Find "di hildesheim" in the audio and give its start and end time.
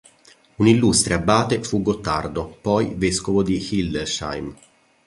3.43-4.57